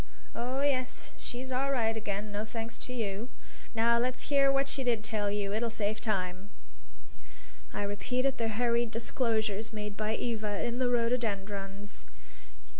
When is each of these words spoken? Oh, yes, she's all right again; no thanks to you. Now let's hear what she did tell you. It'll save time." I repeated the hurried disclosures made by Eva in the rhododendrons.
Oh, 0.33 0.61
yes, 0.63 1.11
she's 1.19 1.51
all 1.51 1.71
right 1.71 1.95
again; 1.95 2.31
no 2.31 2.43
thanks 2.43 2.75
to 2.79 2.91
you. 2.91 3.29
Now 3.75 3.99
let's 3.99 4.29
hear 4.33 4.51
what 4.51 4.67
she 4.67 4.83
did 4.83 5.03
tell 5.03 5.29
you. 5.29 5.53
It'll 5.53 5.69
save 5.69 6.01
time." 6.01 6.49
I 7.71 7.83
repeated 7.83 8.39
the 8.39 8.47
hurried 8.47 8.89
disclosures 8.89 9.71
made 9.71 9.95
by 9.95 10.15
Eva 10.15 10.63
in 10.63 10.79
the 10.79 10.89
rhododendrons. 10.89 12.05